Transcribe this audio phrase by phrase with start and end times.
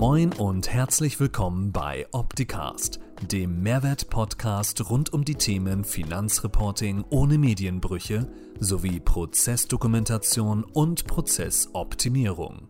[0.00, 3.00] Moin und herzlich willkommen bei Opticast,
[3.32, 8.30] dem Mehrwert-Podcast rund um die Themen Finanzreporting ohne Medienbrüche
[8.60, 12.68] sowie Prozessdokumentation und Prozessoptimierung.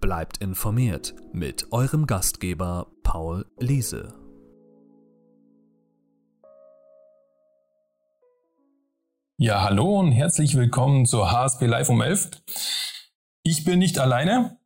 [0.00, 4.14] Bleibt informiert mit eurem Gastgeber Paul Liese.
[9.36, 12.30] Ja, hallo und herzlich willkommen zur HSP Live um 11.
[13.42, 14.57] Ich bin nicht alleine.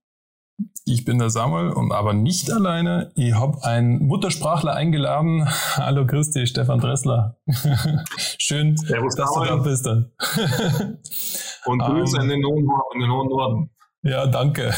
[0.84, 3.12] Ich bin der Samuel und aber nicht alleine.
[3.14, 5.46] Ich habe einen Muttersprachler eingeladen.
[5.76, 7.38] Hallo Christi, Stefan Dressler.
[8.38, 9.86] Schön, Servus, dass du da bist.
[11.66, 13.70] und Grüße um, in, den hohen, in den hohen Norden.
[14.02, 14.74] Ja, danke.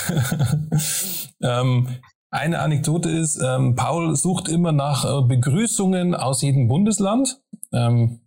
[1.42, 1.88] ähm,
[2.30, 7.40] eine Anekdote ist, ähm, Paul sucht immer nach äh, Begrüßungen aus jedem Bundesland.
[7.72, 8.26] Ähm,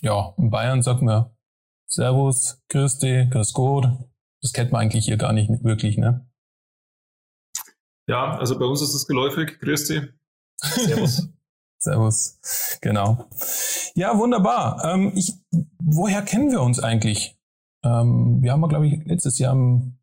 [0.00, 1.26] ja, in Bayern sagt man
[1.86, 3.88] Servus, Christi, Grüß Gott.
[4.42, 6.29] Das kennt man eigentlich hier gar nicht wirklich, ne?
[8.08, 9.58] Ja, also bei uns ist es geläufig.
[9.60, 10.02] Grüß dich.
[10.60, 11.28] Servus.
[11.78, 12.78] Servus.
[12.80, 13.26] Genau.
[13.94, 14.84] Ja, wunderbar.
[14.84, 15.34] Ähm, ich,
[15.82, 17.38] woher kennen wir uns eigentlich?
[17.82, 19.56] Ähm, wir haben, glaube ich, letztes Jahr,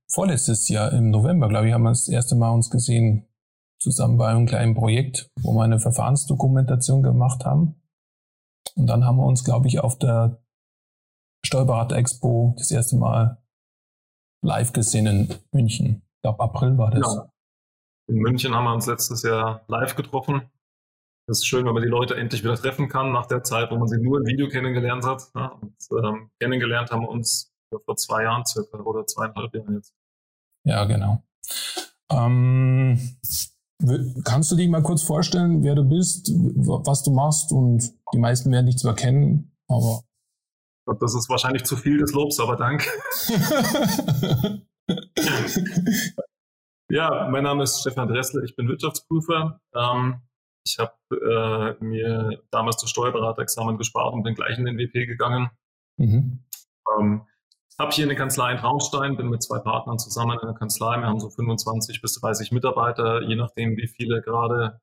[0.08, 3.28] vorletztes Jahr im November, glaube ich, haben wir das erste Mal uns gesehen,
[3.80, 7.76] zusammen bei einem kleinen Projekt, wo wir eine Verfahrensdokumentation gemacht haben.
[8.76, 10.42] Und dann haben wir uns, glaube ich, auf der
[11.45, 13.42] Steuerberater Expo das erste Mal
[14.44, 16.02] live gesehen in München.
[16.16, 17.16] Ich glaube, April war das.
[17.16, 17.32] Ja.
[18.10, 20.50] In München haben wir uns letztes Jahr live getroffen.
[21.28, 23.76] Das ist schön, wenn man die Leute endlich wieder treffen kann, nach der Zeit, wo
[23.76, 25.24] man sie nur im Video kennengelernt hat.
[25.36, 27.52] Ja, und, ähm, kennengelernt haben wir uns
[27.86, 29.94] vor zwei Jahren circa oder zweieinhalb Jahren jetzt.
[30.66, 31.22] Ja, genau.
[32.10, 33.18] Ähm,
[34.24, 37.52] kannst du dich mal kurz vorstellen, wer du bist, was du machst?
[37.52, 40.04] Und die meisten werden dich zwar kennen, aber.
[41.02, 42.86] Das ist wahrscheinlich zu viel des Lobs, aber danke.
[46.90, 49.60] Ja, mein Name ist Stefan Dressler, ich bin Wirtschaftsprüfer.
[49.76, 50.22] Ähm,
[50.66, 55.50] ich habe äh, mir damals das Steuerberaterexamen gespart und bin gleich in den WP gegangen.
[55.98, 56.45] Mhm.
[56.98, 57.28] Ähm,
[57.78, 60.98] habe hier eine Kanzlei in Traunstein, bin mit zwei Partnern zusammen in der Kanzlei.
[60.98, 64.80] Wir haben so 25 bis 30 Mitarbeiter, je nachdem, wie viele gerade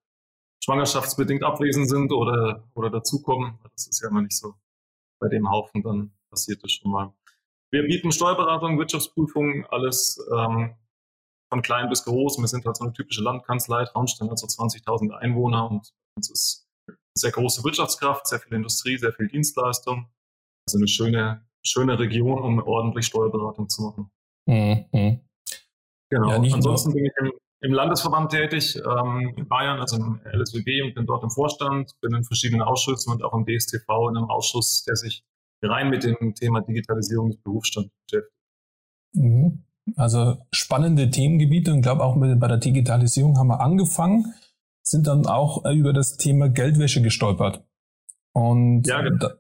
[0.63, 3.59] schwangerschaftsbedingt abwesend sind oder, oder dazukommen.
[3.63, 4.55] Das ist ja immer nicht so
[5.21, 7.15] bei dem Haufen, dann passiert das schon mal.
[7.71, 10.77] Wir bieten Steuerberatung, Wirtschaftsprüfung, alles ähm,
[11.55, 12.39] von klein bis groß.
[12.39, 13.85] Wir sind halt so eine typische Landkanzlei.
[13.85, 18.99] Traunstein hat so 20.000 Einwohner und uns ist eine sehr große Wirtschaftskraft, sehr viel Industrie,
[18.99, 20.09] sehr viel Dienstleistung.
[20.67, 24.11] Also eine schöne, schöne Region, um ordentlich Steuerberatung zu machen.
[24.47, 25.21] Mhm.
[26.11, 26.43] Genau.
[26.43, 30.95] Ja, Ansonsten bin ich im, im, Landesverband tätig, ähm, in Bayern, also im LSWB und
[30.95, 34.85] bin dort im Vorstand, bin in verschiedenen Ausschüssen und auch im DSTV in einem Ausschuss,
[34.85, 35.25] der sich
[35.63, 38.35] rein mit dem Thema Digitalisierung des Berufsstands beschäftigt.
[39.15, 39.65] Mhm.
[39.97, 44.35] Also spannende Themengebiete und glaube auch bei der Digitalisierung haben wir angefangen,
[44.83, 47.65] sind dann auch über das Thema Geldwäsche gestolpert.
[48.33, 49.19] Und ja, genau.
[49.19, 49.35] da,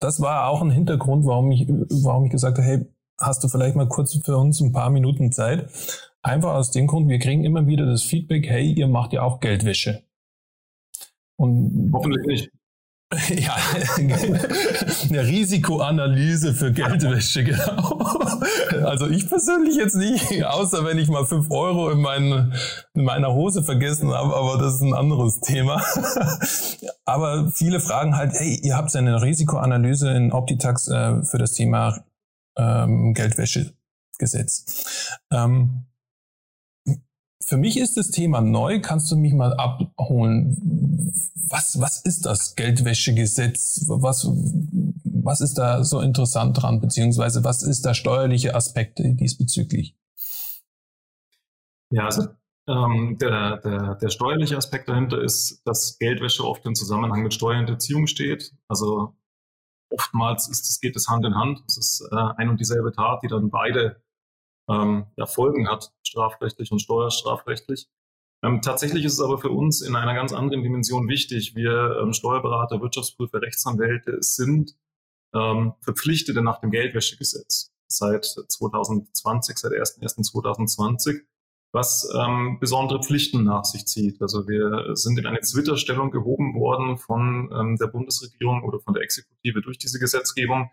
[0.00, 2.86] das war auch ein Hintergrund, warum ich, warum ich gesagt habe, hey,
[3.18, 5.68] hast du vielleicht mal kurz für uns ein paar Minuten Zeit?
[6.22, 9.40] Einfach aus dem Grund, wir kriegen immer wieder das Feedback, hey, ihr macht ja auch
[9.40, 10.02] Geldwäsche.
[11.36, 12.50] Und hoffentlich nicht.
[13.28, 13.56] Ja,
[13.96, 17.98] eine Risikoanalyse für Geldwäsche, genau.
[18.84, 22.52] Also ich persönlich jetzt nicht, außer wenn ich mal fünf Euro in, mein,
[22.94, 25.82] in meiner Hose vergessen habe, aber das ist ein anderes Thema.
[27.04, 32.04] Aber viele fragen halt, hey, ihr habt eine Risikoanalyse in Optitax äh, für das Thema
[32.56, 35.18] ähm, Geldwäschegesetz.
[35.32, 35.86] Ähm,
[37.42, 38.80] für mich ist das Thema neu.
[38.80, 41.12] Kannst du mich mal abholen?
[41.48, 43.86] Was, was ist das Geldwäschegesetz?
[43.88, 44.28] Was,
[45.04, 46.80] was ist da so interessant dran?
[46.80, 49.96] Beziehungsweise was ist der steuerliche Aspekt diesbezüglich?
[51.90, 52.28] Ja, also
[52.68, 58.06] ähm, der, der, der steuerliche Aspekt dahinter ist, dass Geldwäsche oft im Zusammenhang mit Steuerhinterziehung
[58.06, 58.52] steht.
[58.68, 59.16] Also
[59.90, 61.62] oftmals ist geht es Hand in Hand.
[61.66, 64.00] Es ist äh, ein und dieselbe Tat, die dann beide
[64.70, 67.88] ähm, ja, Folgen hat, strafrechtlich und steuerstrafrechtlich.
[68.42, 71.54] Ähm, tatsächlich ist es aber für uns in einer ganz anderen Dimension wichtig.
[71.54, 74.76] Wir ähm, Steuerberater, Wirtschaftsprüfer, Rechtsanwälte sind
[75.34, 81.20] ähm, Verpflichtete nach dem Geldwäschegesetz seit 2020, seit 1.1.2020,
[81.72, 84.22] was ähm, besondere Pflichten nach sich zieht.
[84.22, 89.02] Also wir sind in eine Zwitterstellung gehoben worden von ähm, der Bundesregierung oder von der
[89.02, 90.70] Exekutive durch diese Gesetzgebung.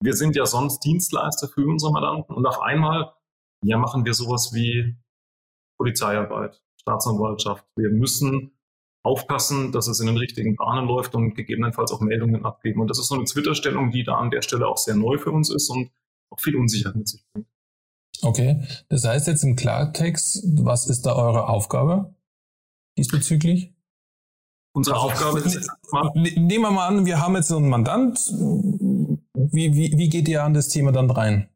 [0.00, 3.12] Wir sind ja sonst Dienstleister für unsere Mandanten und auf einmal
[3.64, 4.96] ja, machen wir sowas wie
[5.78, 7.66] Polizeiarbeit, Staatsanwaltschaft.
[7.76, 8.52] Wir müssen
[9.04, 12.80] aufpassen, dass es in den richtigen Bahnen läuft und gegebenenfalls auch Meldungen abgeben.
[12.80, 15.32] Und das ist so eine Twitter-Stellung, die da an der Stelle auch sehr neu für
[15.32, 15.90] uns ist und
[16.30, 17.48] auch viel Unsicherheit mit sich bringt.
[18.22, 22.14] Okay, das heißt jetzt im Klartext, was ist da eure Aufgabe
[22.96, 23.74] diesbezüglich?
[24.74, 26.10] Unsere Aufgabe ist jetzt mal.
[26.14, 28.18] Nehmen wir mal an, wir haben jetzt so einen Mandant.
[29.34, 31.51] Wie, wie, wie geht ihr an das Thema dann rein?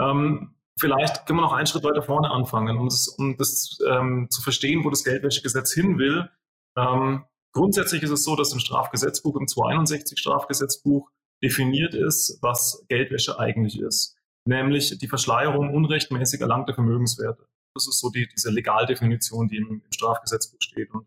[0.00, 4.28] Ähm, vielleicht können wir noch einen Schritt weiter vorne anfangen, um das, um das ähm,
[4.30, 6.28] zu verstehen, wo das Geldwäschegesetz hin will.
[6.76, 11.10] Ähm, grundsätzlich ist es so, dass im Strafgesetzbuch, im 261 Strafgesetzbuch
[11.42, 14.16] definiert ist, was Geldwäsche eigentlich ist,
[14.46, 17.46] nämlich die Verschleierung unrechtmäßig erlangter Vermögenswerte.
[17.74, 20.90] Das ist so die, diese Legaldefinition, die im, im Strafgesetzbuch steht.
[20.90, 21.06] Und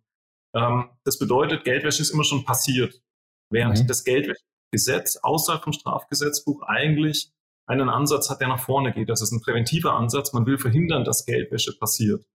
[0.55, 3.01] ähm, das bedeutet, Geldwäsche ist immer schon passiert,
[3.51, 3.87] während mhm.
[3.87, 7.32] das Geldwäschegesetz außerhalb vom Strafgesetzbuch eigentlich
[7.65, 9.09] einen Ansatz hat, der nach vorne geht.
[9.09, 10.33] Das ist ein präventiver Ansatz.
[10.33, 12.25] Man will verhindern, dass Geldwäsche passiert.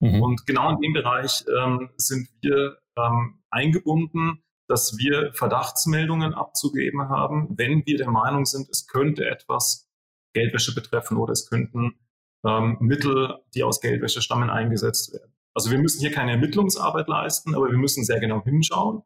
[0.00, 0.22] Mhm.
[0.22, 7.54] Und genau in dem Bereich ähm, sind wir ähm, eingebunden, dass wir Verdachtsmeldungen abzugeben haben,
[7.56, 9.88] wenn wir der Meinung sind, es könnte etwas
[10.34, 11.98] Geldwäsche betreffen oder es könnten
[12.44, 15.32] ähm, Mittel, die aus Geldwäsche stammen, eingesetzt werden.
[15.54, 19.02] Also wir müssen hier keine Ermittlungsarbeit leisten, aber wir müssen sehr genau hinschauen,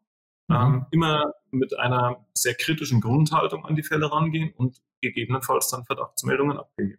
[0.47, 0.55] mhm.
[0.55, 6.57] ähm, immer mit einer sehr kritischen Grundhaltung an die Fälle rangehen und gegebenenfalls dann Verdachtsmeldungen
[6.57, 6.97] abgeben.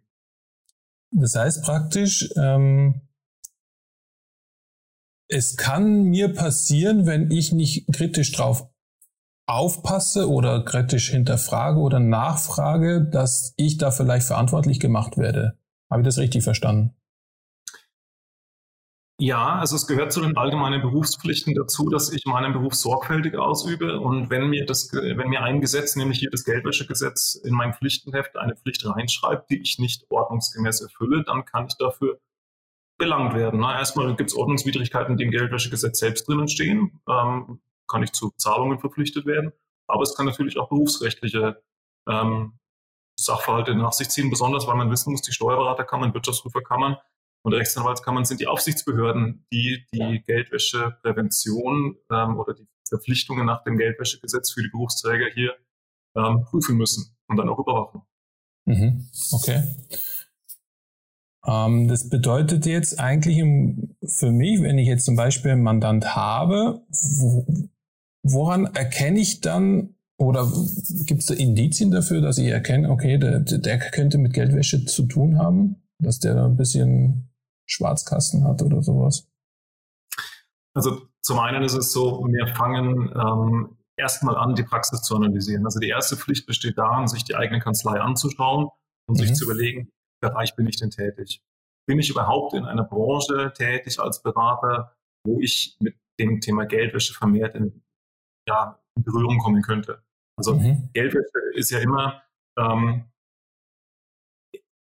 [1.11, 3.01] Das heißt praktisch, ähm,
[5.27, 8.69] es kann mir passieren, wenn ich nicht kritisch drauf
[9.45, 15.57] aufpasse oder kritisch hinterfrage oder nachfrage, dass ich da vielleicht verantwortlich gemacht werde.
[15.89, 16.95] Habe ich das richtig verstanden?
[19.19, 23.99] Ja, also es gehört zu den allgemeinen Berufspflichten dazu, dass ich meinen Beruf sorgfältig ausübe.
[23.99, 28.35] Und wenn mir das, wenn mir ein Gesetz, nämlich hier das Geldwäschegesetz, in mein Pflichtenheft
[28.37, 32.19] eine Pflicht reinschreibt, die ich nicht ordnungsgemäß erfülle, dann kann ich dafür
[32.97, 33.59] belangt werden.
[33.59, 36.99] Na, erstmal gibt es Ordnungswidrigkeiten, die im Geldwäschegesetz selbst drinnen stehen.
[37.07, 39.53] Ähm, kann ich zu Zahlungen verpflichtet werden.
[39.87, 41.61] Aber es kann natürlich auch berufsrechtliche
[42.09, 42.57] ähm,
[43.19, 46.97] Sachverhalte nach sich ziehen, besonders weil man wissen muss, die Steuerberaterkammern, Wirtschaftsprüferkammern
[47.43, 54.51] und Rechtsanwaltskammern sind die Aufsichtsbehörden, die die Geldwäscheprävention ähm, oder die Verpflichtungen nach dem Geldwäschegesetz
[54.51, 55.53] für die Berufsträger hier
[56.15, 58.01] ähm, prüfen müssen und dann auch überwachen.
[58.65, 59.07] Mhm.
[59.31, 59.63] Okay.
[61.45, 63.37] Ähm, das bedeutet jetzt eigentlich
[64.05, 66.81] für mich, wenn ich jetzt zum Beispiel einen Mandant habe,
[68.23, 70.49] woran erkenne ich dann oder
[71.05, 75.05] gibt es da Indizien dafür, dass ich erkenne, okay, der, der könnte mit Geldwäsche zu
[75.05, 77.32] tun haben, dass der ein bisschen
[77.65, 79.27] Schwarzkasten hat oder sowas?
[80.75, 85.65] Also zum einen ist es so, wir fangen ähm, erstmal an, die Praxis zu analysieren.
[85.65, 88.69] Also die erste Pflicht besteht darin, sich die eigene Kanzlei anzuschauen
[89.07, 89.19] und mhm.
[89.19, 89.89] sich zu überlegen,
[90.21, 91.43] Bereich bin ich denn tätig?
[91.85, 94.95] Bin ich überhaupt in einer Branche tätig als Berater,
[95.25, 97.83] wo ich mit dem Thema Geldwäsche vermehrt in,
[98.47, 100.01] ja, in Berührung kommen könnte?
[100.37, 100.89] Also mhm.
[100.93, 102.23] Geldwäsche ist ja immer
[102.57, 103.11] ähm,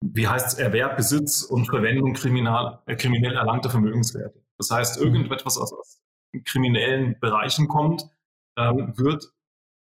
[0.01, 4.43] wie heißt es, Erwerb, Besitz und Verwendung kriminal, äh, kriminell erlangter Vermögenswerte.
[4.57, 5.07] Das heißt, mhm.
[5.07, 6.01] irgendetwas, was aus
[6.45, 8.09] kriminellen Bereichen kommt,
[8.57, 9.31] ähm, wird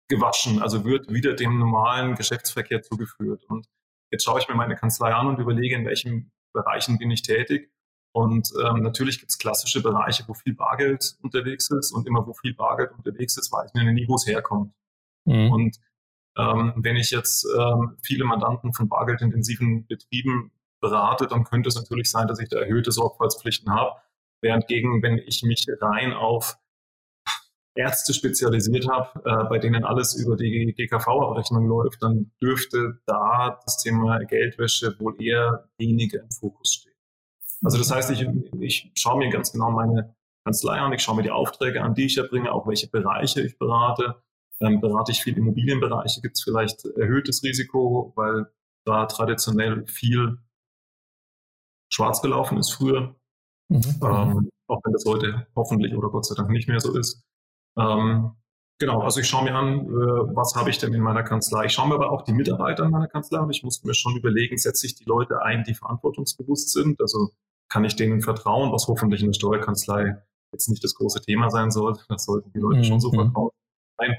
[0.10, 3.44] gewaschen, also wird wieder dem normalen Geschäftsverkehr zugeführt.
[3.48, 3.68] Und
[4.12, 7.71] jetzt schaue ich mir meine Kanzlei an und überlege, in welchen Bereichen bin ich tätig.
[8.15, 12.33] Und ähm, natürlich gibt es klassische Bereiche, wo viel Bargeld unterwegs ist und immer wo
[12.33, 14.74] viel Bargeld unterwegs ist, weiß man nie, wo es herkommt.
[15.25, 15.51] Mhm.
[15.51, 15.77] Und
[16.38, 20.52] ähm, wenn ich jetzt ähm, viele Mandanten von bargeldintensiven Betrieben
[20.82, 23.92] berate, dann könnte es natürlich sein, dass ich da erhöhte Sorgfaltspflichten habe.
[24.42, 26.58] Während gegen, wenn ich mich rein auf
[27.75, 33.78] Ärzte spezialisiert habe, äh, bei denen alles über die GKV-Abrechnung läuft, dann dürfte da das
[33.78, 36.94] Thema Geldwäsche wohl eher weniger im Fokus stehen.
[37.63, 38.28] Also das heißt, ich,
[38.60, 42.06] ich schaue mir ganz genau meine Kanzlei an, ich schaue mir die Aufträge an, die
[42.06, 44.23] ich erbringe, auch welche Bereiche ich berate
[44.60, 48.48] ähm, berate ich viel Immobilienbereiche, gibt es vielleicht erhöhtes Risiko, weil
[48.86, 50.38] da traditionell viel
[51.91, 53.15] schwarz gelaufen ist früher.
[53.69, 53.81] Mhm.
[54.03, 57.24] Ähm, auch wenn das heute hoffentlich oder Gott sei Dank nicht mehr so ist.
[57.77, 58.36] Ähm,
[58.79, 61.65] genau, also ich schaue mir an, äh, was habe ich denn in meiner Kanzlei.
[61.65, 63.50] Ich schaue mir aber auch die Mitarbeiter in meiner Kanzlei an.
[63.50, 67.00] Ich muss mir schon überlegen, setze ich die Leute ein, die verantwortungsbewusst sind.
[67.01, 67.31] Also
[67.69, 71.72] kann ich denen vertrauen, was hoffentlich in der Steuerkanzlei jetzt nicht das große Thema sein
[71.72, 72.03] sollte.
[72.10, 72.83] Das sollten die Leute mhm.
[72.83, 73.15] schon so mhm.
[73.15, 73.51] vertrauen.
[74.00, 74.15] Nein,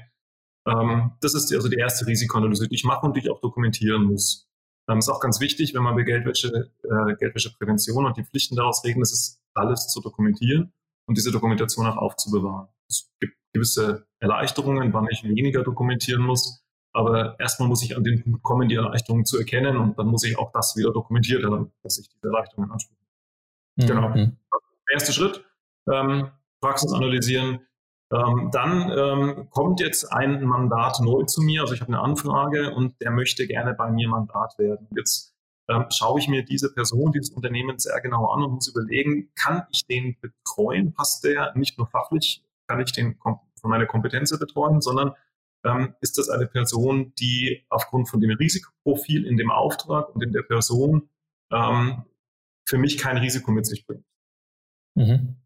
[0.67, 4.03] ähm, das ist also die erste Risikoanalyse, die ich mache und die ich auch dokumentieren
[4.03, 4.47] muss.
[4.87, 8.83] Ähm, ist auch ganz wichtig, wenn man über Geldwäsche, äh, Geldwäscheprävention und die Pflichten daraus
[8.83, 10.73] reden, ist es alles zu dokumentieren
[11.07, 12.67] und diese Dokumentation auch aufzubewahren.
[12.87, 16.61] Es gibt gewisse Erleichterungen, wann ich weniger dokumentieren muss.
[16.93, 20.23] Aber erstmal muss ich an den Punkt kommen, die Erleichterungen zu erkennen und dann muss
[20.23, 23.01] ich auch das wieder dokumentiert haben, dass ich diese Erleichterungen anspreche.
[23.75, 23.85] Mhm.
[23.85, 24.13] Genau.
[24.13, 25.43] Der erste Schritt,
[25.91, 26.29] ähm,
[26.61, 27.59] Praxis analysieren,
[28.11, 32.73] ähm, dann ähm, kommt jetzt ein Mandat neu zu mir, also ich habe eine Anfrage
[32.73, 34.87] und der möchte gerne bei mir Mandat werden.
[34.95, 35.35] Jetzt
[35.67, 39.63] ähm, schaue ich mir diese Person, dieses Unternehmen sehr genau an und muss überlegen, kann
[39.71, 40.93] ich den betreuen?
[40.93, 45.13] Passt der nicht nur fachlich, kann ich den von meiner Kompetenz betreuen, sondern
[45.63, 50.31] ähm, ist das eine Person, die aufgrund von dem Risikoprofil in dem Auftrag und in
[50.31, 51.09] der Person
[51.51, 52.03] ähm,
[52.67, 54.05] für mich kein Risiko mit sich bringt.
[54.95, 55.37] Mhm.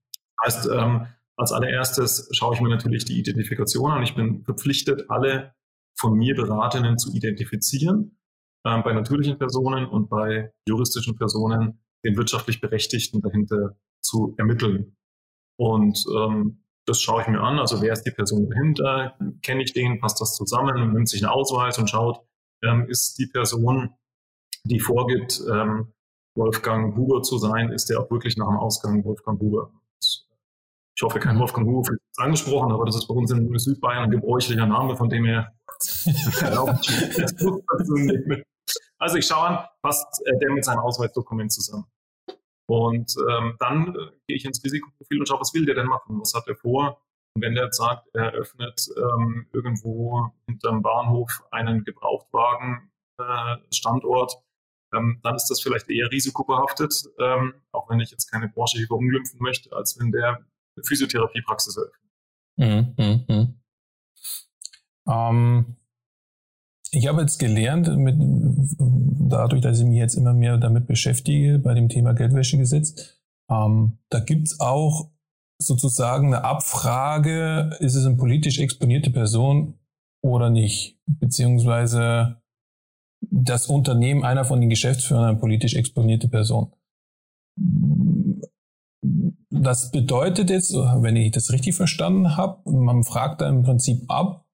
[0.44, 1.08] Heißt, ähm,
[1.40, 4.04] als allererstes schaue ich mir natürlich die Identifikation an.
[4.04, 5.54] Ich bin verpflichtet, alle
[5.98, 8.20] von mir Beratenden zu identifizieren
[8.66, 14.98] ähm, bei natürlichen Personen und bei juristischen Personen den wirtschaftlich Berechtigten dahinter zu ermitteln.
[15.58, 17.60] Und ähm, das schaue ich mir an.
[17.60, 19.18] Also wer ist die Person dahinter?
[19.42, 20.00] Kenne ich den?
[20.00, 20.94] Passt das zusammen?
[20.94, 22.20] Nimmt sich einen Ausweis und schaut,
[22.64, 23.94] ähm, ist die Person,
[24.64, 25.94] die vorgibt, ähm,
[26.36, 29.72] Wolfgang Huber zu sein, ist der auch wirklich nach dem Ausgang Wolfgang Huber?
[31.00, 34.12] Ich hoffe, kein Wolfgang Huber ist angesprochen, aber das ist bei uns in Südbayern ein
[34.12, 35.56] gebräuchlicher Name, von dem her
[38.98, 41.86] Also ich schaue an, passt äh, der mit seinem Ausweisdokument zusammen.
[42.68, 46.20] Und ähm, dann äh, gehe ich ins Risikoprofil und schaue, was will der denn machen?
[46.20, 47.02] Was hat er vor?
[47.34, 54.38] Und wenn der jetzt sagt, er öffnet ähm, irgendwo hinterm Bahnhof einen Gebrauchtwagen-Standort, äh,
[54.98, 58.88] ähm, dann ist das vielleicht eher risikobehaftet, ähm, auch wenn ich jetzt keine Branche hier
[58.88, 60.44] verunglimpfen möchte, als wenn der
[60.86, 62.00] Physiotherapiepraxis eröffnet.
[62.58, 63.54] Mhm, mh, mh.
[65.10, 65.76] Ähm,
[66.92, 68.16] ich habe jetzt gelernt, mit,
[69.30, 73.20] dadurch, dass ich mich jetzt immer mehr damit beschäftige, bei dem Thema Geldwäschegesetz,
[73.50, 75.12] ähm, da gibt's auch
[75.62, 79.80] sozusagen eine Abfrage, ist es eine politisch exponierte Person
[80.22, 80.98] oder nicht?
[81.06, 82.42] Beziehungsweise
[83.22, 86.74] das Unternehmen einer von den Geschäftsführern eine politisch exponierte Person.
[89.62, 94.46] Das bedeutet jetzt, wenn ich das richtig verstanden habe, man fragt da im Prinzip ab,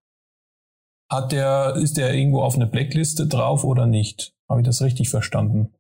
[1.11, 4.33] hat der, ist der irgendwo auf eine Blackliste drauf oder nicht?
[4.49, 5.75] Habe ich das richtig verstanden?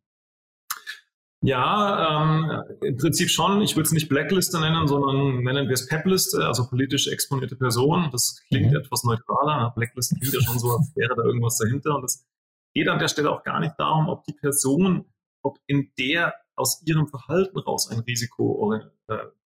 [1.41, 3.61] Ja, ähm, im Prinzip schon.
[3.61, 8.09] Ich würde es nicht Blackliste nennen, sondern nennen wir es PEP-Liste, also politisch exponierte Person.
[8.11, 8.77] Das klingt mhm.
[8.77, 9.71] etwas neutraler.
[9.75, 11.95] Blackliste klingt ja schon so, als wäre da irgendwas dahinter.
[11.95, 12.27] Und es
[12.73, 15.05] geht an der Stelle auch gar nicht darum, ob die Person,
[15.43, 18.71] ob in der aus ihrem Verhalten raus ein Risiko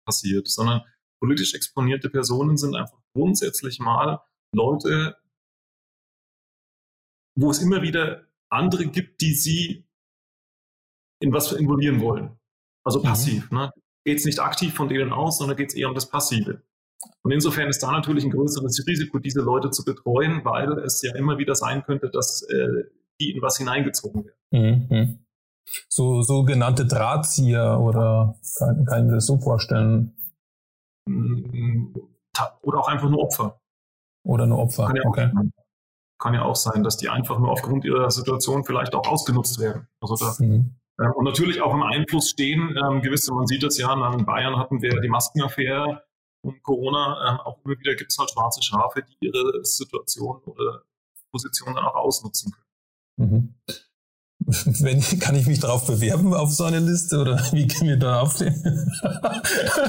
[0.04, 0.82] passiert, sondern
[1.20, 4.20] politisch exponierte Personen sind einfach grundsätzlich mal
[4.52, 5.16] Leute,
[7.36, 9.84] wo es immer wieder andere gibt, die sie
[11.20, 12.38] in was involvieren wollen.
[12.84, 13.04] Also mhm.
[13.04, 13.50] passiv.
[13.50, 13.58] Mhm.
[13.58, 13.72] Ne?
[14.04, 16.62] Geht es nicht aktiv von denen aus, sondern geht es eher um das Passive.
[17.22, 21.14] Und insofern ist da natürlich ein größeres Risiko, diese Leute zu betreuen, weil es ja
[21.16, 22.84] immer wieder sein könnte, dass äh,
[23.20, 24.88] die in was hineingezogen werden.
[24.90, 25.25] Mhm.
[25.88, 30.16] So sogenannte Drahtzieher oder kann, kann ich mir das so vorstellen?
[32.62, 33.61] Oder auch einfach nur Opfer.
[34.25, 35.30] Oder nur Opfer, ja okay.
[35.32, 35.52] Sein
[36.18, 39.87] kann ja auch sein, dass die einfach nur aufgrund ihrer Situation vielleicht auch ausgenutzt werden.
[40.00, 40.76] Also da, mhm.
[40.99, 44.56] äh, und natürlich auch im Einfluss stehen ähm, gewisse, man sieht das ja, in Bayern
[44.56, 46.04] hatten wir die Maskenaffäre
[46.42, 50.82] und Corona, ähm, auch immer wieder gibt es halt schwarze Schafe, die ihre Situation oder
[51.30, 53.30] Position dann auch ausnutzen können.
[53.30, 53.54] Mhm.
[54.46, 58.20] Wenn, kann ich mich darauf bewerben auf so eine Liste oder wie können wir da
[58.20, 58.62] aufstehen?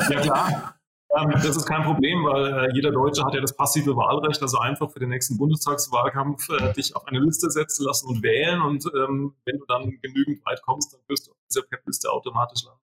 [0.09, 0.77] ja klar,
[1.15, 4.57] ähm, das ist kein Problem, weil äh, jeder Deutsche hat ja das passive Wahlrecht, also
[4.57, 8.61] einfach für den nächsten Bundestagswahlkampf äh, dich auf eine Liste setzen lassen und wählen.
[8.61, 12.63] Und ähm, wenn du dann genügend weit kommst, dann wirst du auf dieser PEP-Liste automatisch
[12.65, 12.81] landen.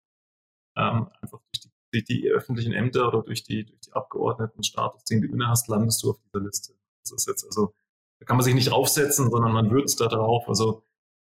[0.76, 5.22] Ähm, einfach durch die, durch die, öffentlichen Ämter oder durch die, durch die Abgeordnetenstatus, den
[5.22, 6.74] du inne hast, landest du auf dieser Liste.
[7.02, 7.74] Das ist jetzt also,
[8.20, 10.48] da kann man sich nicht draufsetzen, sondern man würzt da drauf.
[10.48, 10.84] Also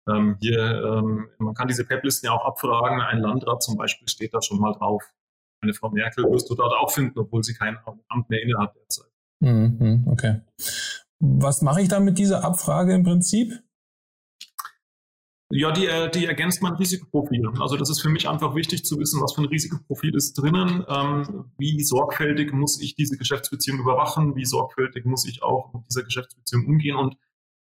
[0.08, 3.02] ähm, hier, ähm, man kann diese PEP-Listen ja auch abfragen.
[3.02, 5.04] Ein Landrat zum Beispiel steht da schon mal drauf
[5.66, 9.12] eine Frau Merkel wirst du dort auch finden, obwohl sie kein Amt mehr innehat derzeit.
[9.42, 10.42] Mhm, okay.
[11.20, 13.54] Was mache ich dann mit dieser Abfrage im Prinzip?
[15.52, 17.48] Ja, die, äh, die ergänzt mein Risikoprofil.
[17.60, 20.84] Also das ist für mich einfach wichtig zu wissen, was für ein Risikoprofil ist drinnen,
[20.88, 26.04] ähm, wie sorgfältig muss ich diese Geschäftsbeziehung überwachen, wie sorgfältig muss ich auch mit dieser
[26.04, 27.16] Geschäftsbeziehung umgehen und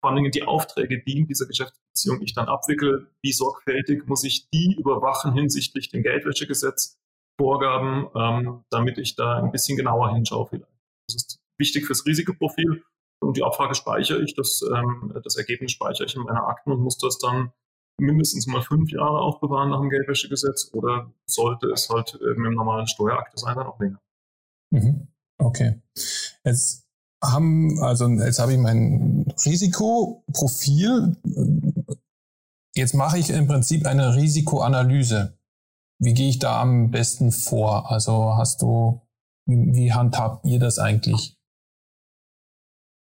[0.04, 4.50] vor Dingen die Aufträge, die in dieser Geschäftsbeziehung ich dann abwickle, wie sorgfältig muss ich
[4.50, 7.00] die überwachen hinsichtlich dem Geldwäschegesetz,
[7.40, 10.68] Vorgaben, ähm, damit ich da ein bisschen genauer hinschaue vielleicht.
[11.08, 12.84] Das ist wichtig fürs Risikoprofil
[13.22, 16.82] und die Abfrage speichere ich, das, ähm, das Ergebnis speichere ich in meiner Akten und
[16.82, 17.54] muss das dann
[17.98, 22.56] mindestens mal fünf Jahre aufbewahren nach dem Geldwäschegesetz oder sollte es halt äh, mit dem
[22.56, 24.02] normalen Steuerakte sein, dann auch länger.
[24.70, 25.08] Mhm.
[25.38, 25.82] Okay.
[26.44, 26.83] Jetzt
[27.24, 31.16] haben, also jetzt habe ich mein Risikoprofil.
[32.76, 35.38] Jetzt mache ich im Prinzip eine Risikoanalyse.
[36.00, 37.90] Wie gehe ich da am besten vor?
[37.92, 39.02] Also hast du,
[39.46, 41.38] wie, wie handhabt ihr das eigentlich?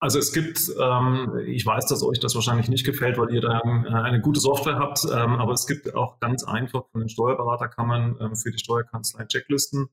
[0.02, 3.60] Also es gibt, ähm, ich weiß, dass euch das wahrscheinlich nicht gefällt, weil ihr da
[3.60, 8.16] äh, eine gute Software habt, ähm, aber es gibt auch ganz einfach von den Steuerberaterkammern
[8.22, 9.90] ähm, für die Steuerkanzlei Checklisten,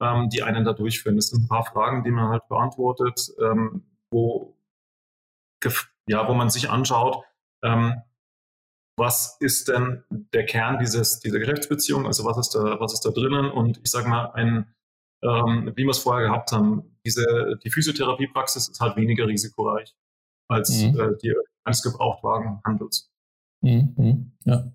[0.00, 1.16] ähm, die einen da durchführen.
[1.16, 4.56] Das sind ein paar Fragen, die man halt beantwortet, ähm, wo,
[6.08, 7.24] ja, wo man sich anschaut,
[7.62, 8.02] ähm,
[8.98, 13.10] was ist denn der Kern dieses, dieser Geschäftsbeziehung, also was ist da, was ist da
[13.10, 14.74] drinnen und ich sage mal, ein
[15.22, 16.96] ähm, wie wir es vorher gehabt haben.
[17.06, 19.94] Diese, die Physiotherapiepraxis ist halt weniger risikoreich
[20.48, 20.98] als mhm.
[20.98, 21.34] äh, die
[21.64, 23.10] eines Gebrauchtwagenhandels.
[23.62, 24.32] Mhm, mhm.
[24.44, 24.72] Ja.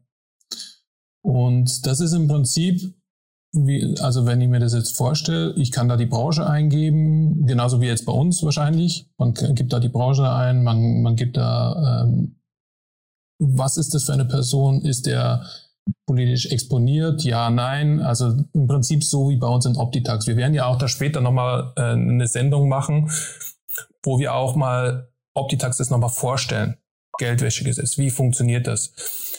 [1.21, 2.93] Und das ist im Prinzip,
[3.53, 7.81] wie, also wenn ich mir das jetzt vorstelle, ich kann da die Branche eingeben, genauso
[7.81, 9.09] wie jetzt bei uns wahrscheinlich.
[9.17, 12.39] Man gibt da die Branche ein, man, man gibt da, ähm,
[13.39, 14.81] was ist das für eine Person?
[14.81, 15.45] Ist der
[16.05, 17.23] politisch exponiert?
[17.23, 18.01] Ja, nein.
[18.01, 20.27] Also im Prinzip so wie bei uns in Optitax.
[20.27, 23.09] Wir werden ja auch da später nochmal äh, eine Sendung machen,
[24.03, 26.77] wo wir auch mal Optitax das nochmal vorstellen.
[27.19, 27.97] Geldwäschegesetz.
[27.97, 28.93] Wie funktioniert das?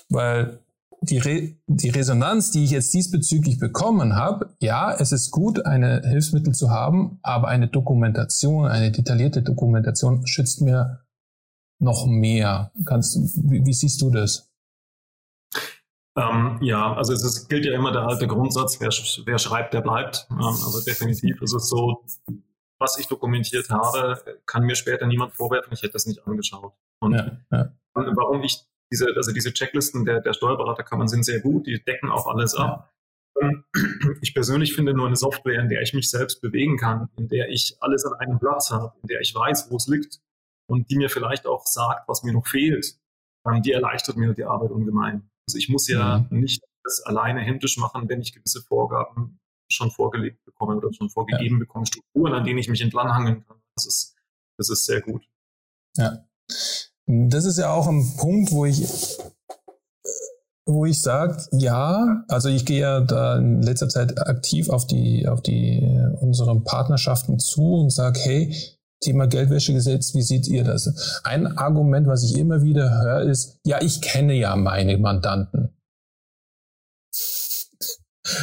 [0.08, 0.60] Weil
[1.00, 6.02] die, Re die Resonanz, die ich jetzt diesbezüglich bekommen habe, ja, es ist gut, eine
[6.04, 11.04] Hilfsmittel zu haben, aber eine Dokumentation, eine detaillierte Dokumentation schützt mir
[11.80, 12.72] noch mehr.
[12.84, 14.50] Kannst, wie, wie siehst du das?
[16.16, 18.90] Ähm, ja, also es ist, gilt ja immer der alte Grundsatz, wer,
[19.24, 20.26] wer schreibt, der bleibt.
[20.30, 22.04] Ähm, also definitiv ist es so,
[22.80, 26.72] was ich dokumentiert habe, kann mir später niemand vorwerfen, ich hätte das nicht angeschaut.
[27.00, 27.72] Und ja, ja.
[27.94, 32.26] warum ich diese, also diese Checklisten der, der Steuerberaterkammern sind sehr gut, die decken auch
[32.26, 32.92] alles ab.
[33.40, 33.64] Ähm,
[34.22, 37.48] ich persönlich finde nur eine Software, in der ich mich selbst bewegen kann, in der
[37.48, 40.20] ich alles an einem Platz habe, in der ich weiß, wo es liegt
[40.68, 42.98] und die mir vielleicht auch sagt, was mir noch fehlt,
[43.46, 45.30] ähm, die erleichtert mir die Arbeit ungemein.
[45.46, 46.40] Also ich muss ja mhm.
[46.40, 49.38] nicht das alleine händisch machen, wenn ich gewisse Vorgaben
[49.70, 51.60] schon vorgelegt bekomme oder schon vorgegeben ja.
[51.60, 53.60] bekomme, Strukturen, an denen ich mich entlanghangeln kann.
[53.76, 54.16] Das ist,
[54.56, 55.28] das ist sehr gut.
[55.96, 56.24] Ja.
[57.08, 59.18] Das ist ja auch ein Punkt, wo ich
[60.66, 65.26] wo ich sage, ja, also ich gehe ja da in letzter Zeit aktiv auf die,
[65.26, 65.80] auf die
[66.20, 68.54] unseren Partnerschaften zu und sage, hey,
[69.00, 71.22] Thema Geldwäschegesetz, wie seht ihr das?
[71.24, 75.74] Ein Argument, was ich immer wieder höre, ist, ja, ich kenne ja meine Mandanten.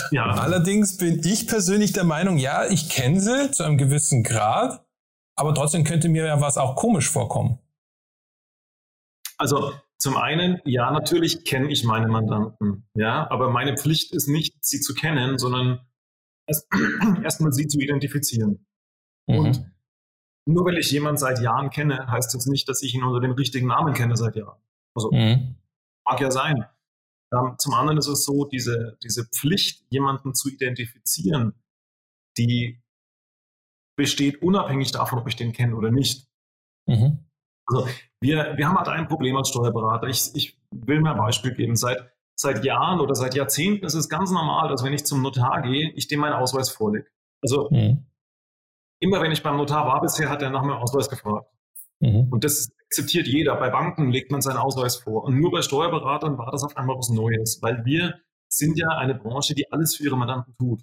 [0.10, 0.26] Ja.
[0.32, 4.84] Allerdings bin ich persönlich der Meinung, ja, ich kenne sie zu einem gewissen Grad,
[5.36, 7.60] aber trotzdem könnte mir ja was auch komisch vorkommen.
[9.38, 14.64] Also zum einen, ja, natürlich kenne ich meine Mandanten, ja, aber meine Pflicht ist nicht,
[14.64, 15.86] sie zu kennen, sondern
[16.48, 18.66] erstmal erst sie zu identifizieren.
[19.28, 19.38] Mhm.
[19.38, 19.72] Und
[20.48, 23.32] nur weil ich jemanden seit Jahren kenne, heißt das nicht, dass ich ihn unter dem
[23.32, 24.62] richtigen Namen kenne seit Jahren.
[24.96, 25.56] Also mhm.
[26.06, 26.66] mag ja sein.
[27.34, 31.54] Ähm, zum anderen ist es so, diese, diese Pflicht, jemanden zu identifizieren,
[32.38, 32.82] die
[33.98, 36.28] besteht unabhängig davon, ob ich den kenne oder nicht.
[36.88, 37.26] Mhm.
[37.68, 37.88] Also
[38.22, 40.08] wir, wir haben halt ein Problem als Steuerberater.
[40.08, 41.76] Ich, ich will mir ein Beispiel geben.
[41.76, 41.98] Seit,
[42.36, 45.92] seit Jahren oder seit Jahrzehnten ist es ganz normal, dass wenn ich zum Notar gehe,
[45.96, 47.08] ich dem meinen Ausweis vorlege.
[47.42, 48.06] Also mhm
[49.00, 51.50] immer wenn ich beim Notar war bisher, hat er nach meinem Ausweis gefragt.
[52.00, 52.28] Mhm.
[52.32, 53.56] Und das akzeptiert jeder.
[53.56, 55.24] Bei Banken legt man seinen Ausweis vor.
[55.24, 58.16] Und nur bei Steuerberatern war das auf einmal was Neues, weil wir
[58.48, 60.82] sind ja eine Branche, die alles für ihre Mandanten tut.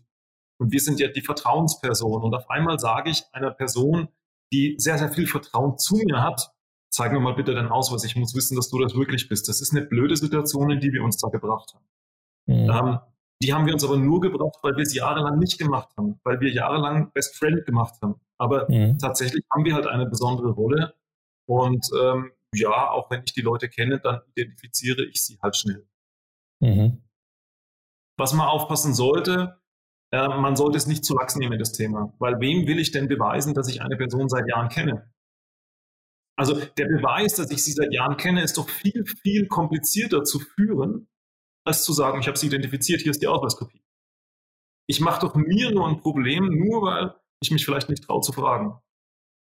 [0.59, 2.23] Und wir sind ja die Vertrauensperson.
[2.23, 4.09] Und auf einmal sage ich einer Person,
[4.53, 6.52] die sehr, sehr viel Vertrauen zu mir hat,
[6.93, 8.05] zeig mir mal bitte deinen Ausweis.
[8.05, 9.49] Ich muss wissen, dass du das wirklich bist.
[9.49, 11.85] Das ist eine blöde Situation, in die wir uns da gebracht haben.
[12.47, 12.71] Mhm.
[12.71, 12.99] Ähm,
[13.43, 16.39] die haben wir uns aber nur gebraucht, weil wir es jahrelang nicht gemacht haben, weil
[16.41, 18.21] wir jahrelang Best Friend gemacht haben.
[18.39, 18.99] Aber mhm.
[18.99, 20.95] tatsächlich haben wir halt eine besondere Rolle.
[21.49, 25.87] Und ähm, ja, auch wenn ich die Leute kenne, dann identifiziere ich sie halt schnell.
[26.61, 27.03] Mhm.
[28.19, 29.59] Was man aufpassen sollte,
[30.13, 32.13] äh, man sollte es nicht zu lax nehmen, das Thema.
[32.19, 35.11] Weil wem will ich denn beweisen, dass ich eine Person seit Jahren kenne?
[36.37, 40.39] Also der Beweis, dass ich sie seit Jahren kenne, ist doch viel, viel komplizierter zu
[40.39, 41.09] führen,
[41.65, 43.83] als zu sagen, ich habe sie identifiziert, hier ist die Ausweiskopie.
[44.89, 48.33] Ich mache doch mir nur ein Problem, nur weil ich mich vielleicht nicht traue zu
[48.33, 48.81] fragen.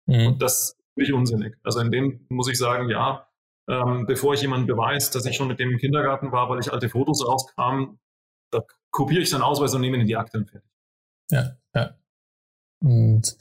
[0.08, 0.28] Mhm.
[0.28, 1.58] Und das finde ich unsinnig.
[1.63, 3.28] Also in dem muss ich sagen, ja,
[3.69, 6.71] ähm, bevor ich jemandem beweise, dass ich schon mit dem im Kindergarten war, weil ich
[6.71, 8.00] alte Fotos rauskam,
[8.52, 10.71] da kopiere ich seinen Ausweis und nehme ihn in die Akte und fertig.
[11.30, 11.97] Ja, ja.
[12.80, 13.38] Und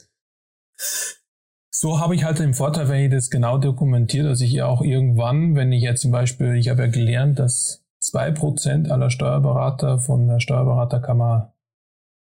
[1.79, 4.81] so habe ich halt den Vorteil, wenn ich das genau dokumentiere, dass ich ja auch
[4.81, 9.99] irgendwann, wenn ich jetzt zum Beispiel, ich habe ja gelernt, dass zwei Prozent aller Steuerberater
[9.99, 11.53] von der Steuerberaterkammer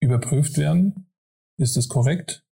[0.02, 1.08] überprüft werden.
[1.58, 2.46] Ist das korrekt?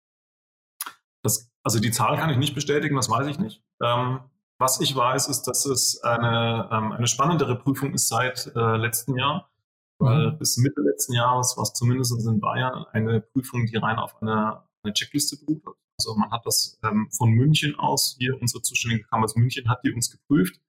[1.22, 3.62] Das, also die Zahl kann ich nicht bestätigen, das weiß ich nicht.
[3.82, 4.20] Ähm,
[4.58, 9.18] was ich weiß, ist, dass es eine, ähm, eine spannendere Prüfung ist seit äh, letztem
[9.18, 9.50] Jahr.
[9.98, 10.38] Weil mhm.
[10.38, 14.62] bis Mitte letzten Jahres war es zumindest in Bayern eine Prüfung, die rein auf eine,
[14.82, 15.74] eine Checkliste beruht hat.
[15.98, 19.80] Also man hat das ähm, von München aus, hier unsere zuständige Kammer aus München hat
[19.84, 20.60] die uns geprüft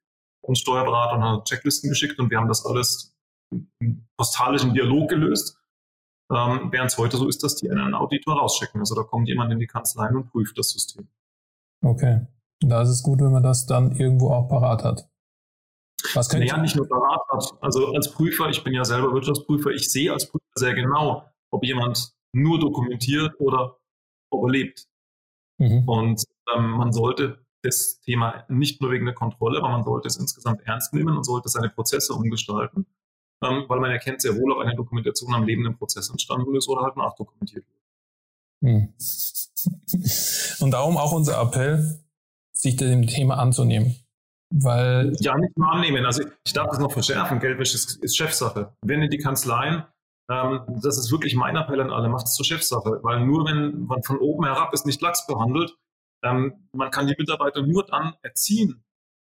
[0.42, 3.14] und Steuerberater und hat Checklisten geschickt und wir haben das alles
[3.80, 5.60] im postalischen Dialog gelöst.
[6.32, 8.80] Ähm, Während es heute so ist, dass die einen Auditor rausschicken.
[8.80, 11.08] Also da kommt jemand in die Kanzlei und prüft das System.
[11.86, 12.28] Okay.
[12.60, 15.10] Da ist es gut, wenn man das dann irgendwo auch parat hat.
[16.14, 17.64] Was naja, nicht nur parat hat.
[17.64, 21.64] Also als Prüfer, ich bin ja selber Wirtschaftsprüfer, ich sehe als Prüfer sehr genau, ob
[21.64, 23.78] jemand nur dokumentiert oder
[24.32, 24.88] ob er lebt.
[25.58, 25.88] Mhm.
[25.88, 26.24] Und
[26.56, 30.62] ähm, man sollte das Thema nicht nur wegen der Kontrolle, aber man sollte es insgesamt
[30.66, 32.86] ernst nehmen und sollte seine Prozesse umgestalten,
[33.44, 36.84] ähm, weil man erkennt sehr wohl, ob eine Dokumentation am lebenden Prozess entstanden ist oder
[36.84, 37.78] halt nachdokumentiert wird.
[38.62, 38.94] Mhm.
[40.60, 42.00] Und darum auch unser Appell,
[42.54, 43.96] sich dem Thema anzunehmen.
[44.50, 46.06] Weil ja, nicht nur annehmen.
[46.06, 47.40] Also ich darf das noch verschärfen.
[47.40, 48.74] Geldwäsche ist, ist Chefsache.
[48.82, 49.84] Wenn die Kanzleien
[50.30, 53.86] ähm, das ist wirklich mein Appell an alle, macht es zur Chefsache, weil nur wenn
[53.86, 55.76] man von oben herab ist, nicht Lachs behandelt,
[56.24, 58.84] ähm, man kann die Mitarbeiter nur dann erziehen,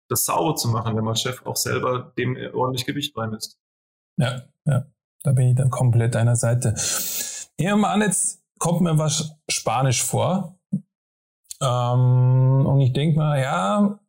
[0.09, 3.59] das sauber zu machen, wenn man Chef auch selber dem ordentlich Gewicht beimisst.
[4.17, 4.85] Ja, ja,
[5.23, 6.75] da bin ich dann komplett deiner Seite.
[7.57, 10.59] Nehmen wir mal an, jetzt kommt mir was Spanisch vor.
[11.61, 13.99] Ähm, und ich denke mal, ja,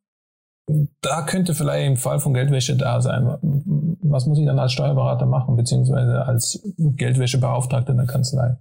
[1.01, 3.39] da könnte vielleicht ein Fall von Geldwäsche da sein.
[4.03, 8.57] Was muss ich dann als Steuerberater machen, beziehungsweise als Geldwäschebeauftragter in der Kanzlei?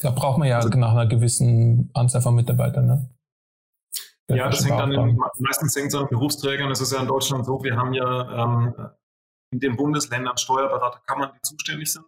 [0.00, 2.86] Da braucht man ja also, nach einer gewissen Anzahl von Mitarbeitern.
[2.86, 3.10] Ne?
[4.28, 6.70] Ja, das hängt dann in, meistens hängt es an Berufsträgern.
[6.70, 8.74] Es ist ja in Deutschland so, wir haben ja ähm,
[9.52, 12.04] in den Bundesländern Steuerberaterkammern, die zuständig sind.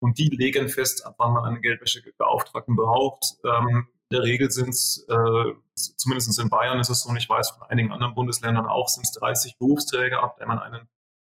[0.00, 3.36] Und die legen fest, ab wann man einen Geldwäschebeauftragten braucht.
[3.44, 7.28] Ähm, in der Regel sind es, äh, zumindest in Bayern ist es so, und ich
[7.28, 10.88] weiß von einigen anderen Bundesländern auch, sind es 30 Berufsträger, ab der man einen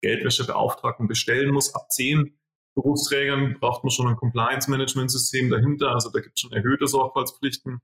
[0.06, 1.74] Geldwäschebeauftragten bestellen muss.
[1.74, 2.38] Ab 10
[2.76, 7.80] Berufsträgern braucht man schon ein Compliance-Management-System dahinter, also da gibt es schon erhöhte Sorgfaltspflichten.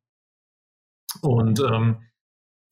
[1.22, 2.04] Und ähm,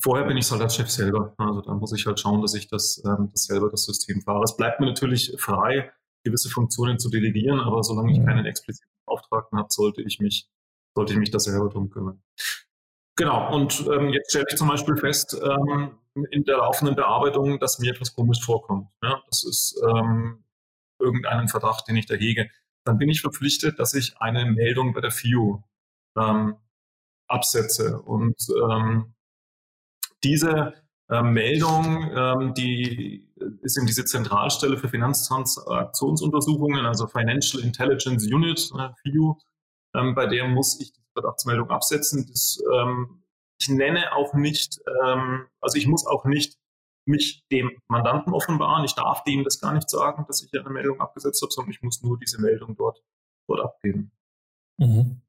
[0.02, 1.34] vorher bin ich halt als Chef selber.
[1.38, 4.44] Also da muss ich halt schauen, dass ich das, ähm, das selber das System fahre.
[4.44, 5.92] Es bleibt mir natürlich frei,
[6.24, 8.26] gewisse Funktionen zu delegieren, aber solange ich mhm.
[8.26, 10.50] keinen expliziten Beauftragten habe, sollte ich mich
[10.96, 12.22] sollte ich mich da selber drum kümmern.
[13.16, 15.98] Genau, und ähm, jetzt stelle ich zum Beispiel fest, ähm,
[16.32, 18.88] in der laufenden Bearbeitung, dass mir etwas komisch vorkommt.
[19.10, 20.44] Ja, das ist ähm,
[21.00, 22.52] irgendeinen Verdacht, den ich da hege.
[22.86, 25.64] Dann bin ich verpflichtet, dass ich eine Meldung bei der FIU
[26.16, 26.58] ähm,
[27.28, 28.00] absetze.
[28.02, 28.36] Und
[28.70, 29.16] ähm,
[30.24, 30.76] diese
[31.10, 33.28] äh, Meldung, ähm, die
[33.62, 39.38] ist eben diese Zentralstelle für Finanztransaktionsuntersuchungen, also Financial Intelligence Unit, äh, FIU,
[39.96, 42.28] ähm, bei der muss ich die Verdachtsmeldung absetzen.
[42.30, 43.24] Das, ähm,
[43.60, 46.59] ich nenne auch nicht, ähm, also ich muss auch nicht
[47.10, 48.86] mich dem Mandanten offenbaren.
[48.86, 51.82] Ich darf dem das gar nicht sagen, dass ich eine Meldung abgesetzt habe, sondern ich
[51.82, 53.04] muss nur diese Meldung dort,
[53.48, 54.12] dort abgeben.
[54.78, 55.22] Mhm.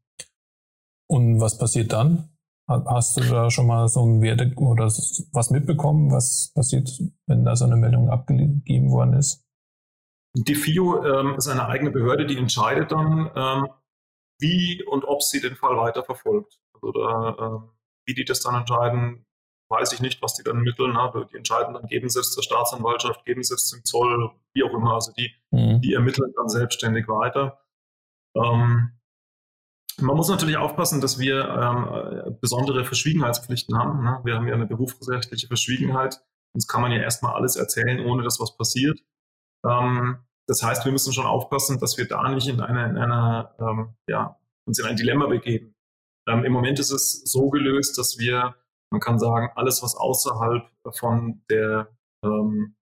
[1.09, 2.29] Und was passiert dann?
[2.69, 6.88] Hast du da schon mal so ein Werte oder was mitbekommen, was passiert,
[7.27, 9.45] wenn da so eine Meldung abgegeben worden ist?
[10.37, 13.69] Die FIO ähm, ist eine eigene Behörde, die entscheidet dann, ähm,
[14.38, 16.61] wie und ob sie den Fall weiter verfolgt.
[16.75, 17.69] Also da, äh,
[18.07, 19.27] wie die das dann entscheiden,
[19.71, 20.93] weiß ich nicht, was die dann ermitteln.
[20.93, 21.27] Ne?
[21.33, 24.75] Die entscheiden dann, geben sie es zur Staatsanwaltschaft, geben sie es zum Zoll, wie auch
[24.75, 24.95] immer.
[24.95, 25.81] Also die, mhm.
[25.81, 27.61] die ermitteln dann selbstständig weiter.
[28.37, 28.99] Ähm,
[30.01, 34.03] man muss natürlich aufpassen, dass wir ähm, besondere Verschwiegenheitspflichten haben.
[34.03, 34.21] Ne?
[34.25, 36.21] Wir haben ja eine berufsrechtliche Verschwiegenheit.
[36.53, 38.99] Uns kann man ja erstmal alles erzählen, ohne dass was passiert.
[39.65, 43.55] Ähm, das heißt, wir müssen schon aufpassen, dass wir da nicht in einer, in einer
[43.61, 45.77] ähm, ja, uns in ein Dilemma begeben.
[46.29, 48.57] Ähm, Im Moment ist es so gelöst, dass wir,
[48.90, 51.90] man kann sagen, alles, was außerhalb von der,
[52.24, 52.76] ähm,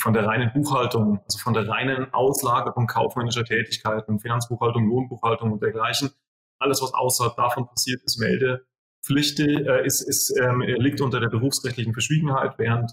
[0.00, 6.10] von der reinen Buchhaltung, also von der reinen Auslagerung kaufmännischer Tätigkeiten, Finanzbuchhaltung, Lohnbuchhaltung und dergleichen,
[6.58, 11.92] alles, was außerhalb davon passiert, ist meldepflichtig, äh, ist, ist, ähm, liegt unter der berufsrechtlichen
[11.92, 12.92] Verschwiegenheit, während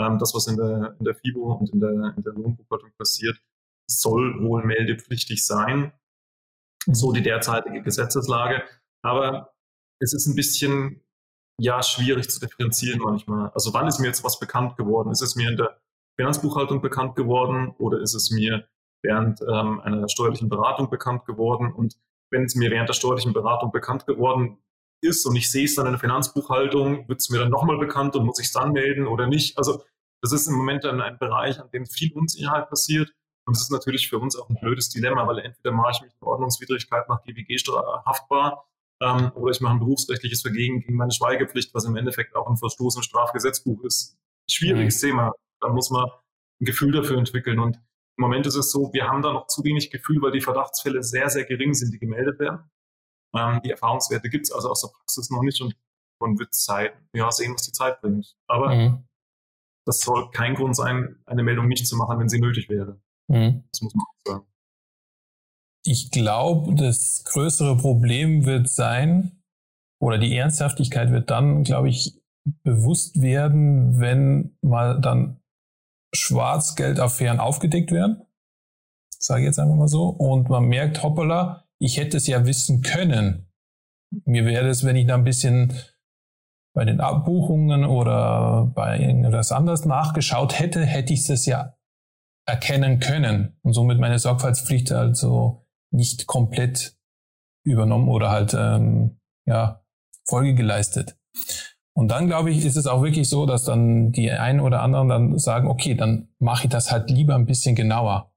[0.00, 3.40] ähm, das, was in der, in der FIBO und in der, in der Lohnbuchhaltung passiert,
[3.88, 5.92] soll wohl meldepflichtig sein.
[6.86, 8.64] So die derzeitige Gesetzeslage.
[9.04, 9.54] Aber
[10.00, 11.04] es ist ein bisschen,
[11.58, 13.50] ja, schwierig zu differenzieren manchmal.
[13.50, 15.10] Also wann ist mir jetzt was bekannt geworden?
[15.10, 15.78] Ist es mir in der
[16.16, 18.66] Finanzbuchhaltung bekannt geworden oder ist es mir
[19.02, 21.72] während ähm, einer steuerlichen Beratung bekannt geworden?
[21.72, 21.96] Und
[22.30, 24.58] wenn es mir während der steuerlichen Beratung bekannt geworden
[25.02, 28.16] ist und ich sehe es dann in der Finanzbuchhaltung, wird es mir dann nochmal bekannt
[28.16, 29.58] und muss ich es dann melden oder nicht.
[29.58, 29.82] Also
[30.22, 33.12] das ist im Moment dann ein Bereich, an dem viel Unsicherheit passiert.
[33.44, 36.12] Und es ist natürlich für uns auch ein blödes Dilemma, weil entweder mache ich mich
[36.20, 37.56] eine Ordnungswidrigkeit nach GWG
[38.06, 38.64] haftbar
[39.02, 42.56] ähm, oder ich mache ein berufsrechtliches Vergehen gegen meine Schweigepflicht, was im Endeffekt auch ein
[42.56, 44.16] Verstoß im Strafgesetzbuch ist.
[44.48, 45.06] Schwieriges mhm.
[45.06, 45.32] Thema.
[45.60, 46.04] Da muss man
[46.60, 47.58] ein Gefühl dafür entwickeln.
[47.58, 50.40] Und im Moment ist es so, wir haben da noch zu wenig Gefühl, weil die
[50.40, 52.70] Verdachtsfälle sehr, sehr gering sind, die gemeldet werden.
[53.34, 55.74] Ähm, die Erfahrungswerte gibt es also aus der Praxis noch nicht und
[56.20, 58.36] man wird Zeit, ja, sehen, was die Zeit bringt.
[58.46, 59.08] Aber mhm.
[59.84, 63.00] das soll kein Grund sein, eine Meldung nicht zu machen, wenn sie nötig wäre.
[63.28, 63.64] Mhm.
[63.72, 64.51] Das muss man auch sagen.
[65.84, 69.42] Ich glaube, das größere Problem wird sein,
[70.02, 72.20] oder die Ernsthaftigkeit wird dann, glaube ich,
[72.64, 75.40] bewusst werden, wenn mal dann
[76.12, 78.26] Schwarzgeldaffären aufgedeckt werden.
[79.16, 80.08] Sage ich jetzt einfach mal so.
[80.08, 83.48] Und man merkt, hoppala, ich hätte es ja wissen können.
[84.24, 85.72] Mir wäre es, wenn ich da ein bisschen
[86.74, 91.76] bei den Abbuchungen oder bei irgendwas anderes nachgeschaut hätte, hätte ich es ja
[92.44, 95.61] erkennen können und somit meine Sorgfaltspflicht also
[95.92, 96.96] nicht komplett
[97.64, 99.84] übernommen oder halt ähm, ja
[100.26, 101.16] Folge geleistet.
[101.94, 105.08] Und dann glaube ich, ist es auch wirklich so, dass dann die einen oder anderen
[105.08, 108.32] dann sagen, okay, dann mache ich das halt lieber ein bisschen genauer.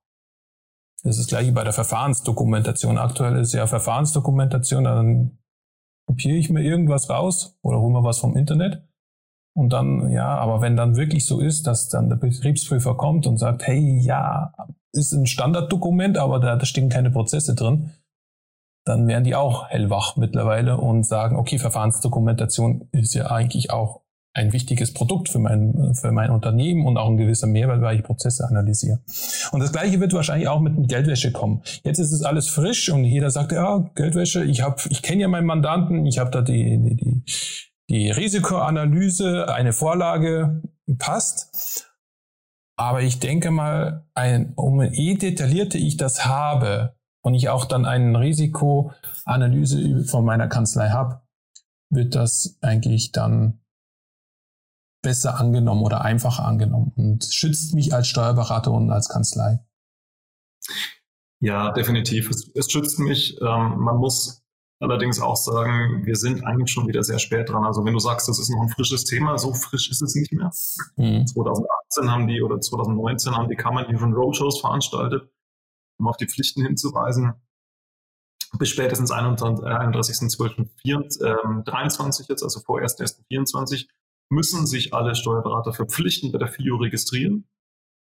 [1.03, 2.97] Das ist gleich wie bei der Verfahrensdokumentation.
[2.97, 5.37] Aktuell ist ja Verfahrensdokumentation, dann
[6.07, 8.83] kopiere ich mir irgendwas raus oder hole mir was vom Internet.
[9.55, 13.37] Und dann, ja, aber wenn dann wirklich so ist, dass dann der Betriebsprüfer kommt und
[13.37, 14.51] sagt, hey, ja,
[14.95, 17.91] ist ein Standarddokument, aber da, da stehen keine Prozesse drin,
[18.85, 24.01] dann wären die auch hellwach mittlerweile und sagen, okay, Verfahrensdokumentation ist ja eigentlich auch
[24.35, 28.03] ein wichtiges Produkt für mein, für mein Unternehmen und auch ein gewisser Mehrwert, weil ich
[28.03, 28.99] Prozesse analysiere.
[29.51, 31.61] Und das Gleiche wird wahrscheinlich auch mit Geldwäsche kommen.
[31.83, 35.29] Jetzt ist es alles frisch und jeder sagt, ja, Geldwäsche, ich habe, ich kenne ja
[35.29, 37.23] meinen Mandanten, ich habe da die, die, die,
[37.89, 40.61] die Risikoanalyse, eine Vorlage
[40.99, 41.94] passt.
[42.77, 47.85] Aber ich denke mal, ein, um je detaillierter ich das habe und ich auch dann
[47.85, 51.21] eine Risikoanalyse von meiner Kanzlei habe,
[51.89, 53.61] wird das eigentlich dann
[55.01, 59.63] besser angenommen oder einfacher angenommen und schützt mich als Steuerberater und als Kanzlei.
[61.39, 62.29] Ja, definitiv.
[62.29, 63.39] Es, es schützt mich.
[63.39, 64.44] Ähm, man muss
[64.79, 67.63] allerdings auch sagen, wir sind eigentlich schon wieder sehr spät dran.
[67.63, 70.33] Also wenn du sagst, das ist noch ein frisches Thema, so frisch ist es nicht
[70.33, 70.51] mehr.
[70.97, 71.27] Mhm.
[71.27, 75.29] 2018 haben die oder 2019 haben die Kammern hier schon Roadshows veranstaltet,
[75.99, 77.33] um auf die Pflichten hinzuweisen.
[78.57, 81.63] Bis spätestens 31.12.23 ähm,
[82.29, 83.87] jetzt, also vorerst 1.24
[84.29, 87.49] müssen sich alle Steuerberater verpflichten, bei der FIO registrieren,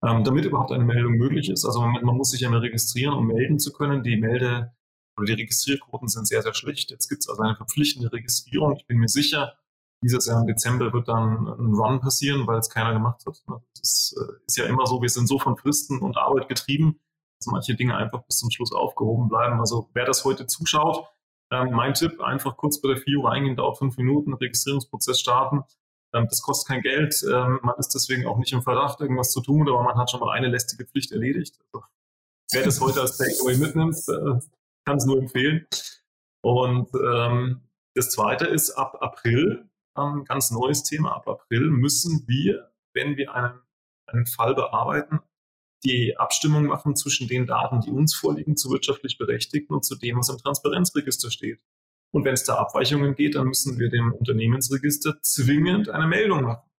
[0.02, 1.66] ähm, damit überhaupt eine Meldung möglich ist.
[1.66, 4.02] Also man, man muss sich ja mal registrieren, um melden zu können.
[4.02, 4.72] Die Melde-
[5.18, 6.90] oder die Registrierquoten sind sehr, sehr schlecht.
[6.90, 8.76] Jetzt gibt es also eine verpflichtende Registrierung.
[8.76, 9.54] Ich bin mir sicher,
[10.02, 13.42] dieses Jahr im Dezember wird dann ein Run passieren, weil es keiner gemacht hat.
[13.46, 17.00] Das ist, äh, ist ja immer so, wir sind so von Fristen und Arbeit getrieben,
[17.40, 19.60] dass manche Dinge einfach bis zum Schluss aufgehoben bleiben.
[19.60, 21.06] Also wer das heute zuschaut,
[21.50, 25.64] ähm, mein Tipp, einfach kurz bei der FIO reingehen, dauert fünf Minuten, Registrierungsprozess starten
[26.14, 27.22] ähm, das kostet kein Geld.
[27.30, 30.20] Ähm, man ist deswegen auch nicht im Verdacht, irgendwas zu tun, aber man hat schon
[30.20, 31.58] mal eine lästige Pflicht erledigt.
[31.72, 31.84] Also,
[32.52, 34.40] wer das heute als Takeaway mitnimmt, äh,
[34.84, 35.66] kann es nur empfehlen.
[36.42, 42.72] Und ähm, das Zweite ist ab April, ein ganz neues Thema, ab April müssen wir,
[42.94, 43.60] wenn wir einen,
[44.06, 45.20] einen Fall bearbeiten,
[45.84, 50.18] die Abstimmung machen zwischen den Daten, die uns vorliegen, zu wirtschaftlich Berechtigten und zu dem,
[50.18, 51.60] was im Transparenzregister steht.
[52.10, 56.70] Und wenn es da Abweichungen geht, dann müssen wir dem Unternehmensregister zwingend eine Meldung machen,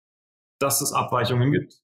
[0.59, 1.83] dass es Abweichungen gibt.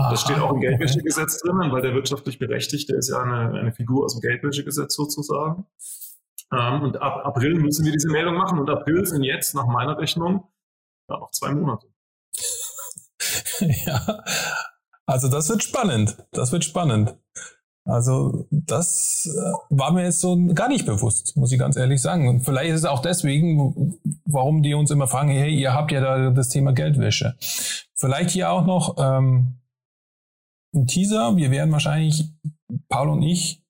[0.00, 3.72] Aha, das steht auch im Geldwäschegesetz drinnen, weil der wirtschaftlich Berechtigte ist ja eine, eine
[3.72, 5.66] Figur aus dem Geldwäschegesetz sozusagen.
[6.52, 8.58] Ähm, und ab April müssen wir diese Meldung machen.
[8.58, 10.48] Und April sind jetzt nach meiner Rechnung
[11.08, 11.86] ja, noch zwei Monate.
[13.60, 14.24] ja,
[15.06, 16.16] also das wird spannend.
[16.32, 17.16] Das wird spannend.
[17.84, 22.28] Also das äh, war mir jetzt so gar nicht bewusst, muss ich ganz ehrlich sagen.
[22.28, 26.00] Und vielleicht ist es auch deswegen, warum die uns immer fragen, hey, ihr habt ja
[26.00, 27.36] da das Thema Geldwäsche.
[27.94, 29.59] Vielleicht hier auch noch ähm,
[30.74, 31.36] ein Teaser.
[31.36, 32.32] Wir werden wahrscheinlich,
[32.88, 33.64] Paul und ich,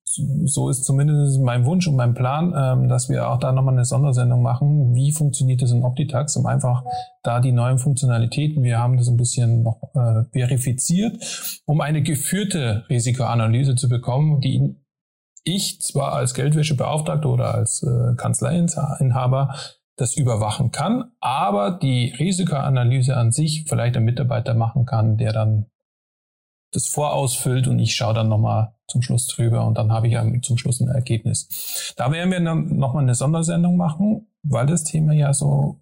[0.45, 3.85] so ist zumindest mein Wunsch und mein Plan, ähm, dass wir auch da nochmal eine
[3.85, 4.93] Sondersendung machen.
[4.93, 6.83] Wie funktioniert das in Optitax, um einfach
[7.23, 12.83] da die neuen Funktionalitäten, wir haben das ein bisschen noch äh, verifiziert, um eine geführte
[12.89, 14.75] Risikoanalyse zu bekommen, die
[15.43, 19.55] ich zwar als Geldwäschebeauftragter oder als äh, Kanzleiinhaber
[19.97, 25.67] das überwachen kann, aber die Risikoanalyse an sich vielleicht ein Mitarbeiter machen kann, der dann
[26.71, 30.57] das vorausfüllt und ich schaue dann nochmal zum Schluss drüber und dann habe ich zum
[30.57, 31.93] Schluss ein Ergebnis.
[31.97, 35.81] Da werden wir dann nochmal eine Sondersendung machen, weil das Thema ja so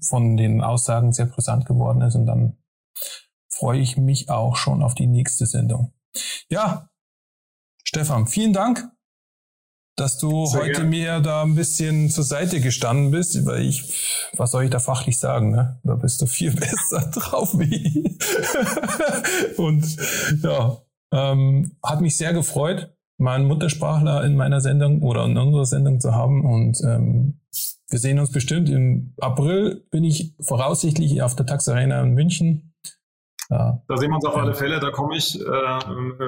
[0.00, 2.56] von den Aussagen sehr brisant geworden ist und dann
[3.48, 5.92] freue ich mich auch schon auf die nächste Sendung.
[6.48, 6.90] Ja,
[7.84, 8.90] Stefan, vielen Dank
[9.96, 10.88] dass du Sehr heute gerne.
[10.90, 15.18] mir da ein bisschen zur Seite gestanden bist, weil ich, was soll ich da fachlich
[15.18, 15.80] sagen, ne?
[15.84, 19.58] Da bist du viel besser drauf wie ich.
[19.58, 19.96] Und
[20.42, 20.78] ja,
[21.12, 22.90] ähm, hat mich sehr gefreut.
[23.18, 26.44] meinen Muttersprachler in meiner Sendung oder in unserer Sendung zu haben.
[26.44, 27.40] Und ähm,
[27.88, 28.68] wir sehen uns bestimmt.
[28.68, 32.74] Im April bin ich voraussichtlich auf der Tax Arena in München.
[33.50, 33.82] Ja.
[33.86, 34.80] Da sehen wir uns auf alle Fälle.
[34.80, 35.78] Da komme ich, äh,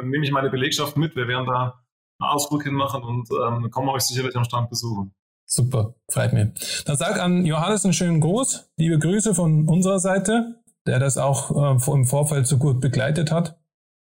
[0.05, 1.17] nehme ich meine Belegschaft mit.
[1.17, 1.83] Wir werden da
[2.19, 5.15] Ausflug hinmachen und ähm, kommen euch sicherlich am Stand besuchen.
[5.49, 6.85] Super, freut mich.
[6.85, 8.69] Dann sag an Johannes einen schönen Gruß.
[8.79, 13.59] Liebe Grüße von unserer Seite, der das auch äh, im Vorfeld so gut begleitet hat,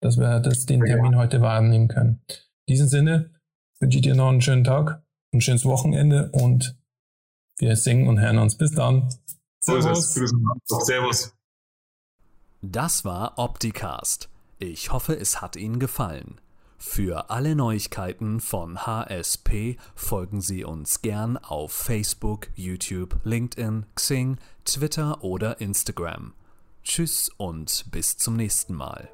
[0.02, 1.18] dass wir das, den Termin ja.
[1.18, 2.22] heute wahrnehmen können.
[2.66, 3.32] In diesem Sinne
[3.80, 6.78] wünsche ich dir noch einen schönen Tag, ein schönes Wochenende und
[7.60, 8.58] wir singen und hören uns.
[8.58, 9.10] Bis dann.
[9.60, 10.14] Servus.
[10.86, 11.34] Servus.
[12.62, 14.30] Das war Opticast.
[14.60, 16.40] Ich hoffe, es hat Ihnen gefallen.
[16.78, 25.24] Für alle Neuigkeiten von HSP folgen Sie uns gern auf Facebook, YouTube, LinkedIn, Xing, Twitter
[25.24, 26.34] oder Instagram.
[26.84, 29.10] Tschüss und bis zum nächsten Mal.